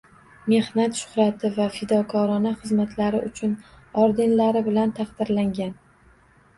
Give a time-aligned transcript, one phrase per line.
[0.53, 3.55] “Mehnat shuhrati” va “Fidokorona xizmatlari uchun”
[4.09, 5.75] ordenlari bilan taqdirlangan.